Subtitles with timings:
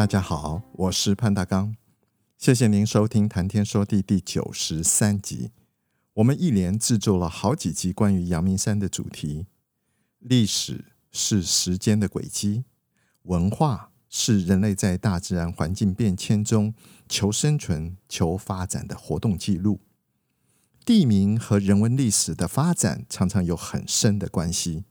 [0.00, 1.76] 大家好，我是潘大刚，
[2.38, 5.50] 谢谢您收听《谈天说地》第九十三集。
[6.14, 9.44] 我们一连制作了好几集关于阳明山的主题。
[10.18, 12.64] 历史是时间的轨迹，
[13.24, 16.72] 文化是人类在大自然环境变迁中
[17.06, 19.80] 求生存、求发展的活动记录。
[20.86, 24.84] 地名和人文历史的发展常常有很深的关系。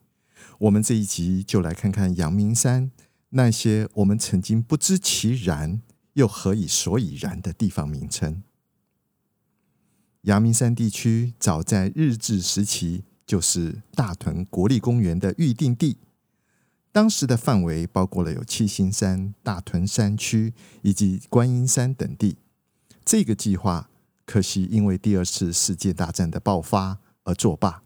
[0.59, 2.91] 我们这一集就来看看阳明山。
[3.29, 5.81] 那些我们曾经不知其然
[6.13, 8.41] 又何以所以然的地方名称，
[10.21, 15.97] 阳明山地区早在日治时期就是大屯国立公园的预定地。
[16.91, 22.37] 当时的范围包括了有七星山、大屯山区以及观音山等地。
[23.05, 23.91] 这个计划
[24.25, 27.83] 可惜因为第二次世界大战的爆发而作罢。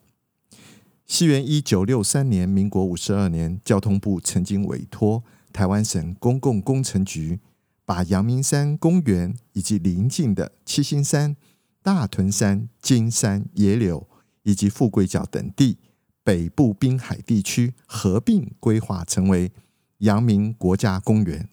[1.13, 7.39] 西元一九六三年，民国五十二年，交通部曾经委托台湾省公共工程局，
[7.85, 11.37] 把阳明山公园以及邻近的七星山、
[11.83, 14.09] 大屯山、金山、野柳
[14.41, 15.77] 以及富贵角等地
[16.23, 19.51] 北部滨海地区合并规划成为
[19.99, 21.47] 阳明国家公园，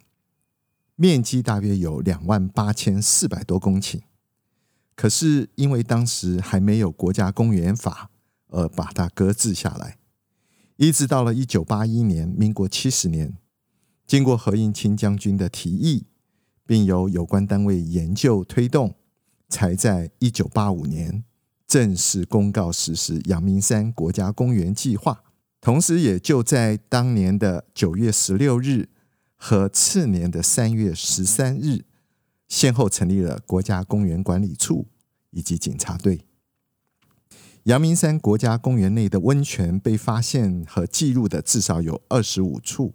[0.97, 4.01] 面积大约有两万八千四百多公顷。
[4.97, 8.11] 可是因为当时还没有国家公园法。
[8.51, 9.99] 而把它搁置下来，
[10.77, 13.37] 一直到了一九八一年，民国七十年，
[14.07, 16.07] 经过何应钦将军的提议，
[16.67, 18.97] 并由有关单位研究推动，
[19.49, 21.25] 才在一九八五年
[21.67, 25.23] 正式公告实施阳明山国家公园计划。
[25.61, 28.89] 同时，也就在当年的九月十六日
[29.37, 31.85] 和次年的三月十三日，
[32.49, 34.89] 先后成立了国家公园管理处
[35.31, 36.25] 以及警察队。
[37.65, 42.95] 阳明山国家公园内的温泉被发现和记录的至少有二十五处，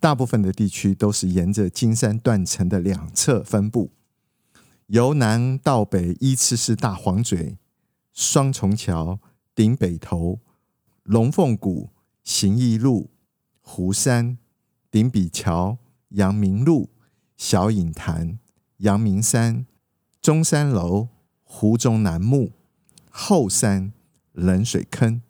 [0.00, 3.92] 大部分的地区都是沿着金山断层的两侧分布，
[4.88, 7.58] 由南到北依次是大黄嘴、
[8.12, 9.20] 双重桥、
[9.54, 10.40] 顶北头、
[11.04, 11.90] 龙凤谷、
[12.24, 13.10] 行义路、
[13.60, 14.38] 湖山、
[14.90, 16.90] 顶比桥、阳明路、
[17.36, 18.40] 小隐潭、
[18.78, 19.64] 阳明山、
[20.20, 21.06] 中山楼、
[21.44, 22.55] 湖中楠木。
[23.18, 23.94] 后山、
[24.32, 25.22] 冷水坑、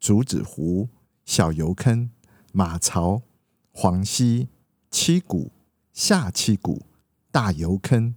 [0.00, 0.88] 竹子湖、
[1.24, 2.10] 小油坑、
[2.50, 3.22] 马槽、
[3.70, 4.48] 黄溪、
[4.90, 5.52] 七谷、
[5.92, 6.82] 下七谷、
[7.30, 8.16] 大油坑、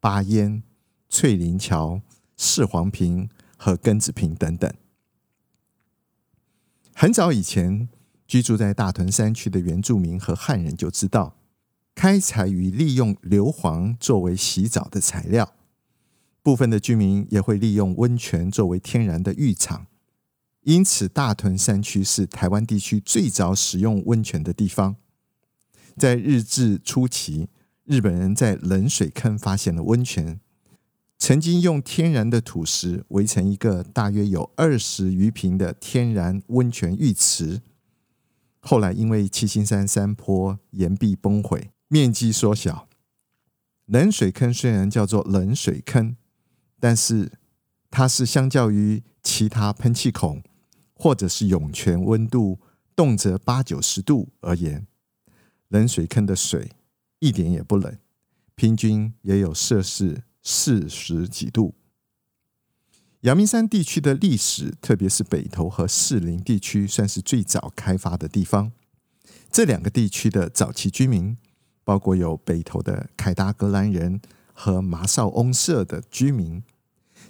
[0.00, 0.62] 八烟、
[1.10, 2.00] 翠林桥、
[2.38, 3.28] 四黄坪
[3.58, 4.72] 和庚子坪等等。
[6.94, 7.90] 很早以前，
[8.26, 11.36] 居住在大屯山区的原住民和汉人就知道，
[11.94, 15.52] 开采与利用硫磺作为洗澡的材料。
[16.42, 19.86] 部分的居民也会利用温泉作为天然的浴场，
[20.62, 24.96] 因此大屯山区是台湾地区最早使用温泉的地方。
[25.96, 27.48] 在日治初期，
[27.84, 30.40] 日本人在冷水坑发现了温泉，
[31.18, 37.62] 曾经用天然的土石围成一个大约有二十余坪的天然温泉浴池。
[38.58, 42.88] 后来因为七星山山坡岩壁崩毁，面积缩小，
[43.86, 46.16] 冷水坑虽然叫做冷水坑。
[46.84, 47.30] 但是，
[47.92, 50.42] 它是相较于其他喷气孔
[50.94, 52.58] 或者是涌泉温度
[52.96, 54.88] 动辄八九十度而言，
[55.68, 56.72] 冷水坑的水
[57.20, 57.96] 一点也不冷，
[58.56, 61.76] 平均也有摄氏四十几度。
[63.20, 68.72] 阳明山地区的历史，特别是北投和士林地区，算是最早开发的地方。
[69.52, 71.36] 这两个地区的早期居民，
[71.84, 74.20] 包括有北投的凯达格兰人
[74.52, 76.64] 和麻绍翁社的居民。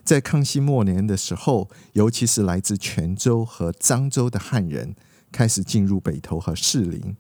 [0.05, 4.97] 在康熙末年的时候，尤其是来自泉州和漳州的汉人
[5.31, 7.17] 开始进入北投和士林，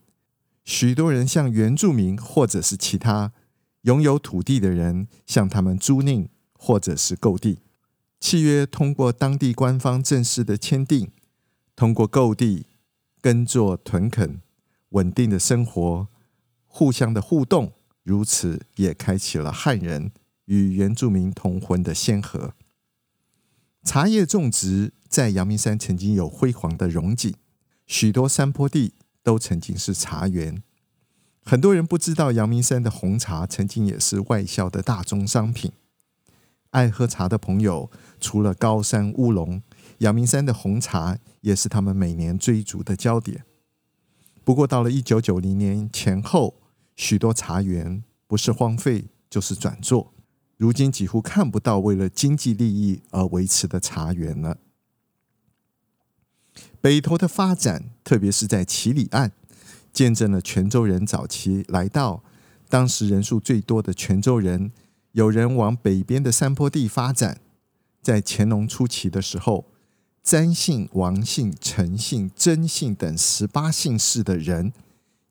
[0.65, 3.33] 许多人向原住民或者是其他
[3.83, 7.61] 拥有土地的人向他们租赁或者是购地，
[8.21, 11.11] 契约通过当地官方正式的签订，
[11.77, 12.67] 通过购地、
[13.21, 14.41] 耕作、屯垦，
[14.91, 16.09] 稳定的生活，
[16.67, 20.11] 互相的互动，如此也开启了汉人
[20.47, 22.55] 与原住民通婚的先河。
[23.85, 27.35] 茶叶种植在阳明山曾经有辉煌的荣景，
[27.87, 30.63] 许多山坡地都曾经是茶园。
[31.45, 35.73] 很多人不知道，阳明山的红茶曾经也是外销的大宗商品。
[36.71, 37.91] 爱喝茶的朋友，
[38.21, 39.61] 除了高山乌龙，
[39.99, 43.45] 阳明山的红茶也是他们每年追逐的焦点。
[44.45, 46.55] 不过，到了一九九零年前后，
[46.95, 50.15] 许多茶园不是荒废就是转做，
[50.63, 54.59] 如今几乎看不到为了经济利益而维持的茶园了。
[56.81, 59.33] 北投的发展，特别是在唭哩岸。
[59.93, 62.23] 见证了泉州人早期来到，
[62.69, 64.71] 当时人数最多的泉州人，
[65.11, 67.41] 有人往北边的山坡地发展。
[68.01, 69.67] 在乾隆初期的时候，
[70.23, 74.73] 詹姓、王姓、陈姓、曾姓等十八姓氏的人，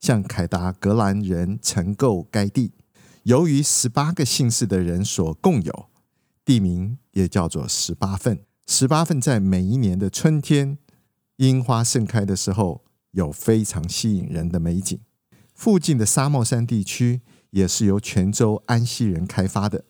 [0.01, 2.71] 向凯达格兰人承购该地。
[3.23, 5.89] 由于十八个姓氏的人所共有，
[6.43, 8.45] 地名也叫做十八份。
[8.67, 10.77] 十八份在每一年的春天，
[11.37, 12.83] 樱花盛开的时候。
[13.11, 14.97] 有非常吸引人的美景，
[15.53, 17.19] 附近的沙帽山地区
[17.49, 19.83] 也是由泉州安溪人开发的，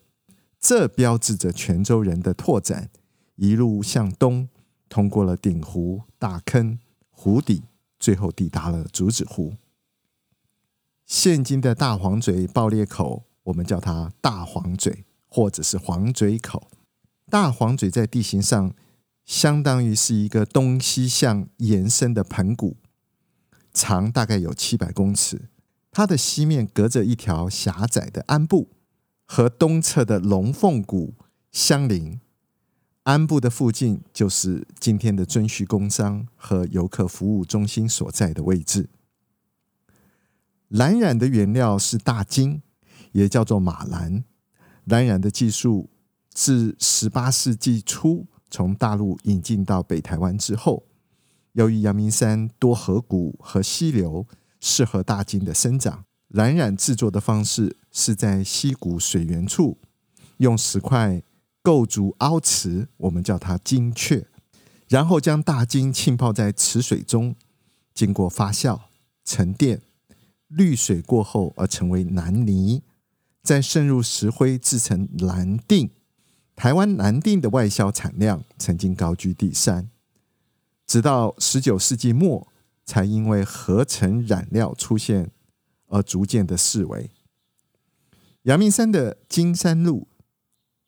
[0.58, 2.90] 这标志着泉州人的拓展，
[3.36, 4.48] 一路向东，
[4.88, 6.80] 通过了鼎湖、大坑、
[7.10, 7.62] 湖底，
[7.96, 9.54] 最后抵达了竹子湖。
[11.14, 16.70] 现今的大黄嘴爆裂口，我们叫它大黄嘴，或者是黄嘴口。
[17.28, 18.74] 大黄嘴在地形上，
[19.26, 22.78] 相当于是一个东西向延伸的盆骨。
[23.74, 25.50] 长大概有七百公尺，
[25.90, 28.70] 它的西面隔着一条狭窄的鞍部，
[29.26, 31.12] 和东侧的龙凤谷
[31.50, 32.18] 相邻。
[33.02, 38.88] 鞍部的附近就是今天的尊旭工商和游客服务中心所在的位置。
[40.72, 42.62] 蓝染的原料是大金，
[43.12, 44.24] 也叫做马蓝。
[44.84, 45.90] 蓝染的技术
[46.32, 50.84] 自十八世纪初从大陆引进到北台湾之后。
[51.52, 54.26] 由于阳明山多河谷和溪流，
[54.60, 56.06] 适合大金的生长。
[56.28, 59.76] 蓝染制作的方式是在溪谷水源处
[60.38, 61.22] 用石块
[61.60, 64.26] 构筑凹池，我们叫它金雀，
[64.88, 67.36] 然后将大金浸泡在池水中，
[67.92, 68.80] 经过发酵、
[69.22, 69.82] 沉淀、
[70.52, 72.82] 滤水过后而成为蓝泥，
[73.42, 75.90] 再渗入石灰制成蓝靛。
[76.54, 79.90] 台湾蓝靛的外销产量曾经高居第三。
[80.86, 82.46] 直到十九世纪末，
[82.84, 85.30] 才因为合成染料出现
[85.86, 87.10] 而逐渐的式微。
[88.42, 90.08] 阳明山的金山路、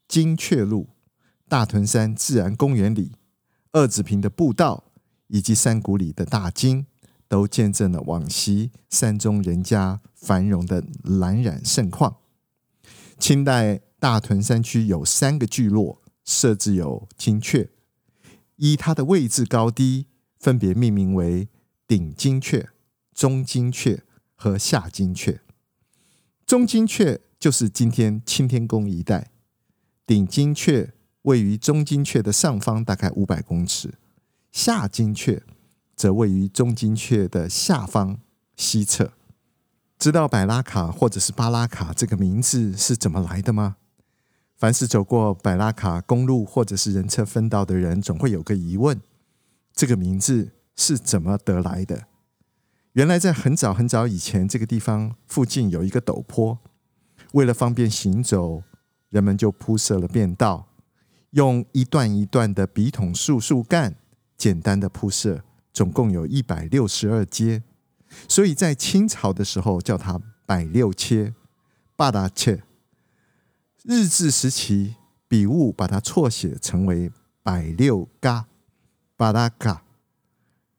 [0.07, 0.91] 金雀路、
[1.49, 3.13] 大屯山自然公园里、
[3.73, 4.85] 二子坪的步道
[5.29, 6.87] 以及山谷里的大金，
[7.29, 12.17] 都见证了往昔山中人家繁荣的蓝染盛况。
[13.19, 17.71] 清代大屯山区有三个聚落，设置有金雀。
[18.57, 20.07] 依它的位置高低，
[20.39, 21.49] 分别命名为
[21.87, 22.71] 顶金雀、
[23.13, 24.03] 中金雀
[24.35, 25.41] 和下金雀。
[26.47, 29.31] 中金雀就是今天青天宫一带，
[30.07, 30.93] 顶金雀
[31.23, 33.91] 位于中金雀的上方，大概五百公尺；
[34.53, 35.43] 下金雀
[35.97, 38.19] 则位于中金雀的下方
[38.57, 39.13] 西侧。
[39.99, 43.77] 知道百拉卡或者是巴拉卡这个名字是怎么来的吗？
[44.57, 49.01] 凡是走过百拉卡公路或者是人车分道的人，总会有个疑问：
[49.73, 52.05] 这个名字是怎么得来的？
[52.93, 56.59] 原来在很早很早以前，这个地方附近有一个陡坡，
[57.33, 58.63] 为了方便行走，
[59.11, 60.69] 人们就铺设了便道，
[61.31, 63.97] 用一段一段的笔筒树树干
[64.37, 65.43] 简单的铺设，
[65.75, 67.63] 总共有一百六十二阶，
[68.29, 71.35] 所以在清朝的时候叫它百六切、
[71.97, 72.63] 八大切。
[73.83, 74.95] 日治时期，
[75.27, 77.11] 笔误把它错写成为
[77.43, 78.47] 百六嘎。
[79.17, 79.83] 巴拉嘎。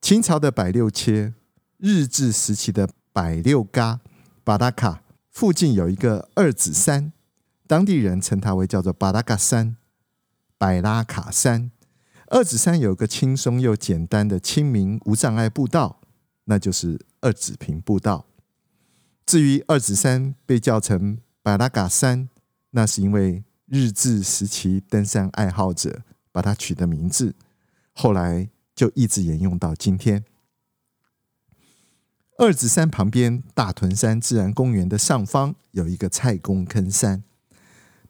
[0.01, 1.33] 清朝的百六切，
[1.77, 3.99] 日治时期的百六嘎。
[4.43, 5.03] 巴拉卡。
[5.29, 7.11] 附近有一个二子山，
[7.67, 9.75] 当地人称它为叫做巴拉嘎山、
[10.57, 11.71] 百拉卡山。
[12.27, 16.01] 二子山有个轻松又简单的亲民无障碍步道，
[16.45, 18.25] 那就是二子坪步道。
[19.25, 22.29] 至于二子山被叫成百拉嘎山。
[22.77, 26.01] 那是因为日治时期登山爱好者
[26.33, 27.33] 把它取的名字，
[27.93, 30.25] 后来就一直沿用到今天。
[32.37, 37.23] 二子山旁边，大屯山自然公园的上方有一个蔡公坑山，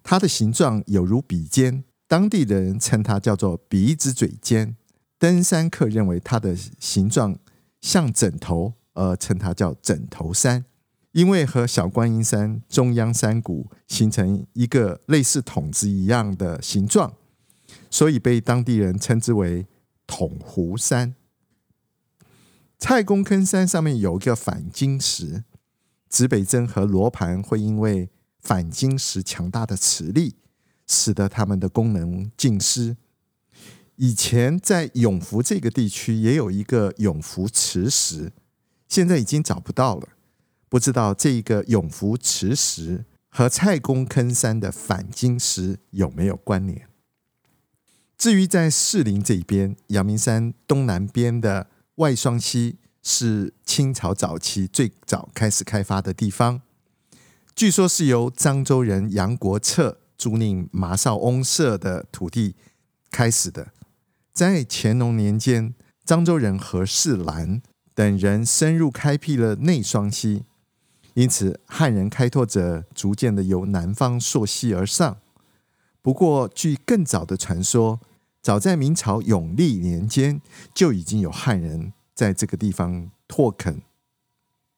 [0.01, 4.75] 它的形状有如笔尖，当地的人称它叫做鼻子嘴尖。
[5.17, 7.38] 登山客认为它的形状
[7.81, 10.65] 像枕头，而称它叫枕头山。
[11.13, 17.13] 因为和小观音山中央山谷形成一个类似筒子一样的形状，
[17.89, 19.65] 所以被当地人称之为
[20.05, 21.15] 筒湖山。
[22.77, 25.45] 蔡公坑山上面有一个反金石，
[26.09, 28.09] 指北针和罗盘会因为
[28.41, 30.35] 反晶石强大的磁力，
[30.88, 32.98] 使得它们的功能尽失。
[33.98, 38.34] 以前在永福这个地区也有一个永福磁石，
[38.88, 40.10] 现在已经找不到了。
[40.68, 46.89] 不知道这个永福磁石和蔡公坑山的反金石有没有关联？
[48.18, 56.62] 至于在士林这边，阳明山东南边的外双溪是清朝早期最早开始开发的地方，
[57.56, 62.55] 据说是由漳州人杨国策租赁马绍翁社的土地
[63.12, 63.72] 开始的。
[64.34, 65.74] 在乾隆年间，
[66.05, 67.62] 漳州人何世兰
[67.93, 70.43] 等人深入开辟了内双溪，
[71.13, 75.17] 因此汉人开拓者逐渐的由南方溯溪而上。
[76.01, 78.00] 不过，据更早的传说，
[78.41, 80.41] 早在明朝永历年间
[80.74, 83.81] 就已经有汉人在这个地方拓垦。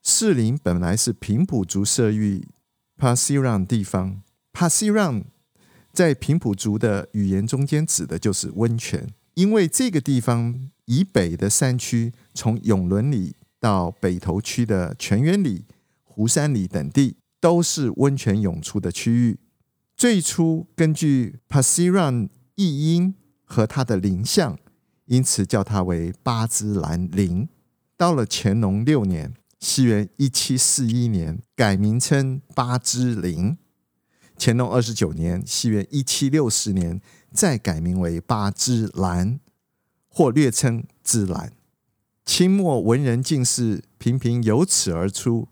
[0.04, 2.48] 士林本来是平埔族设域
[2.96, 4.22] 帕西朗地方
[4.58, 5.26] ，Pasiran
[5.94, 15.66] 在平埔族的语言中间指的就是温泉，因为这个地方以北的山区，从永伦里到北投区的泉源里、
[16.04, 19.38] 湖山里等地，都是温泉涌出的区域。
[19.96, 24.58] 最初根据 Pasiran 译音和它的林相，
[25.06, 27.48] 因此叫它为八芝兰林。
[27.96, 33.56] 到了乾隆六年（西元一七四一年），改名称八芝林。
[34.40, 37.02] 乾隆二十九年（西元一七六四年），
[37.34, 39.40] 再改名为八芝兰，
[40.08, 41.54] 或略称芝兰。
[42.24, 45.48] 清末文人进士频频由此而出，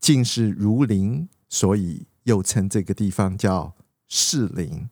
[0.00, 3.74] 进士如林，所以又称这个地方叫。
[4.14, 4.90] 士林，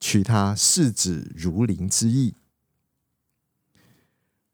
[0.00, 2.36] 取它士子如林之意。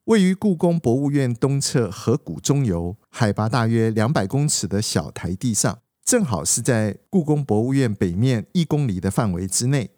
[0.07, 9.91] 位于故宫博物院东侧河谷中游，海拔大约两百公尺的小台地上，正好是在故宫博物院北面一公里的范围之内，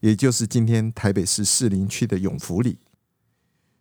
[0.00, 2.78] 也就是今天台北市士林区的永福里。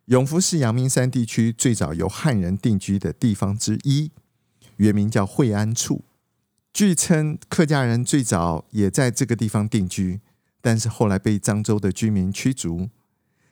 [0.06, 4.12] 永福是阳明山地区最早由汉人定居的地方之一，
[4.78, 6.06] 原名叫惠安处。
[6.72, 10.22] 据称，客家人最早也在这个地方定居，
[10.62, 12.90] 但是后来被漳州的居民驱逐。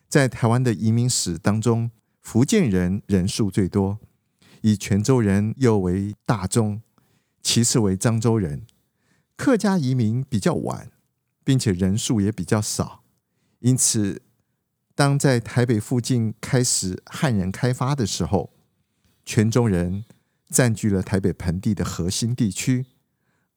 [0.07, 1.91] 在台湾的移民史当中，
[2.21, 3.99] 福建人人数最多，
[4.61, 6.81] 以泉州人又为大宗，
[7.45, 8.65] 其次为漳州人。
[9.37, 10.91] 客家移民比较晚，
[11.43, 13.03] 并且人数也比较少。
[13.59, 14.23] 因此，
[14.95, 18.51] 当在台北附近开始汉人开发的时候，
[19.23, 20.05] 泉州人
[20.49, 22.87] 占据了台北盆地的核心地区。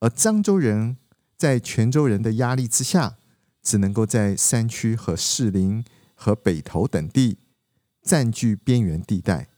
[0.00, 0.98] 而漳州人
[1.38, 3.16] 在泉州人的压力之下，
[3.62, 5.82] 只能够在山区和士林
[6.14, 7.38] 和北投等地
[8.02, 9.48] 占据边缘地带。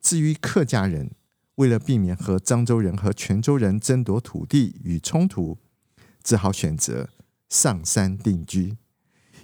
[0.00, 1.10] 至于客家人，
[1.56, 5.58] 为了避免和漳州人和泉州人争夺土地与冲突，
[6.22, 7.08] 只好选择
[7.48, 8.76] 上山定居。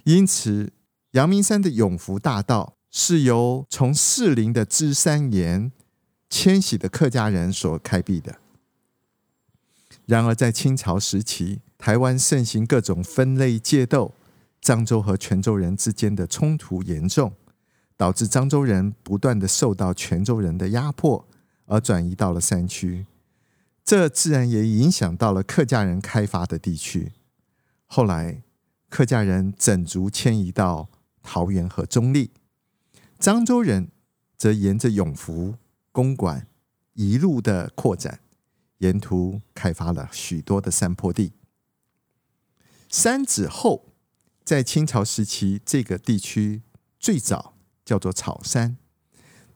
[0.03, 0.73] 因此，
[1.11, 5.71] 阳明山的永福大道是由从士林的芝山岩
[6.29, 8.37] 迁徙的客家人所开辟的。
[10.05, 14.13] 然而，在清朝时期，台湾盛行各种分类界斗，
[14.61, 17.33] 漳州和泉州人之间的冲突严重，
[17.95, 21.25] 导致漳州人不断的受到泉州人的压迫，
[21.71, 23.05] 而转移到了山区。
[23.85, 27.13] 这自然也影响到了客家人开发的地区。
[27.85, 28.43] 后来，
[28.89, 30.89] 客家人整族迁移到
[31.23, 32.29] 桃园和中坜，
[33.19, 33.89] 漳州人
[34.37, 35.55] 则沿着永福、
[35.93, 36.47] 公馆
[36.93, 38.19] 一路的扩展。
[38.79, 41.33] 沿途开发了许多的山坡地。
[42.89, 43.93] 山子后，
[44.43, 46.63] 在清朝时期，这个地区
[46.99, 47.53] 最早
[47.85, 48.77] 叫做草山，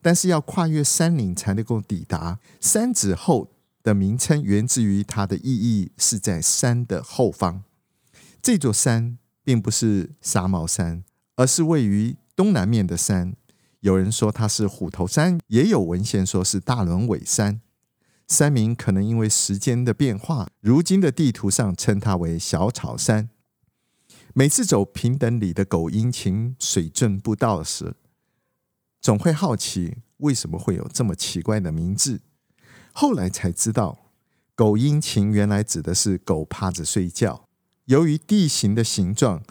[0.05, 2.37] 但是要跨越山岭才能够抵达。
[2.61, 3.49] 山子后
[3.81, 7.63] 的名称源自于它的意义是在山的后方。
[8.39, 11.03] 这座山并不是沙帽山，
[11.37, 13.35] 而是位于东南面的山。
[13.79, 17.61] 有人说它是虎头山，也有文献说是大轮尾山。
[18.27, 23.29] 山名可能因为时间的变化，如今的地图上称它为小草山。
[24.35, 27.95] 每次走平等里的狗阴晴水圳步道时，
[29.05, 32.21] 总会好奇为什么会有这么奇怪的名字。
[32.91, 34.09] 后来才知道，
[34.55, 37.47] 狗阴晴原来指的是狗趴着睡觉。
[37.85, 39.43] 由于地形的形状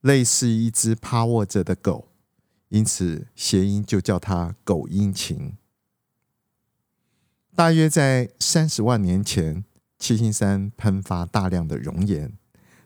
[0.00, 2.08] 类似一只趴卧着的狗，
[2.70, 5.56] 因此谐音就叫它狗阴晴。
[7.54, 9.64] 大约在三十万年前，
[9.96, 12.36] 七星山喷发大量的熔岩，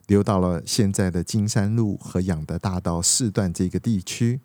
[0.07, 4.43] 流到了现在的金山路和养德大道四段这个地区。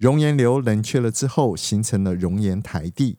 [0.00, 3.18] 熔岩流冷却了之后，形成了熔岩台地。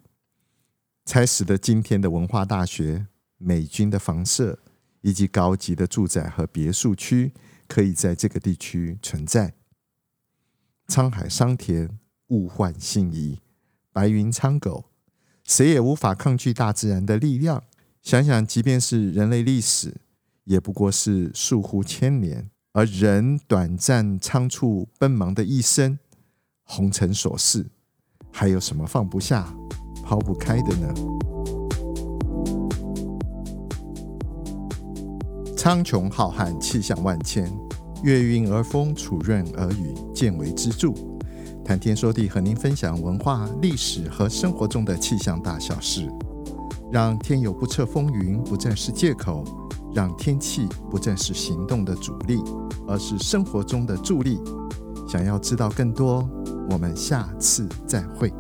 [1.06, 3.06] 才使得今天的文化大学、
[3.38, 4.58] 美军的房舍
[5.02, 7.34] 以及高级的住宅和别墅区
[7.68, 9.54] 可以在这个地区存在。
[10.88, 13.42] 沧海桑田，物换星移，
[13.94, 14.86] 白云苍狗，
[15.44, 17.64] 谁也无法抗拒大自然的力量。
[18.02, 19.98] 想想，即便是人类历史，
[20.46, 26.00] 也不过是数乎千年，而人短暂仓促奔忙的一生，
[26.74, 27.70] 红尘琐事，
[28.32, 29.46] 还有什么放不下、
[30.06, 30.88] 抛不开的呢？
[35.58, 37.52] 苍穹浩瀚，气象万千，
[38.04, 40.94] 月晕而风，础润而雨，见微知著。
[41.66, 46.10] 谈天说地，和您分享文化、历史和生活中的气象大小事，
[46.90, 49.44] 让天有不测风云不再是借口，
[49.94, 52.42] 让天气不再是行动的阻力，
[52.88, 54.40] 而是生活中的助力。
[55.10, 56.26] 想要知道更多，
[56.70, 58.32] 我们下次再会。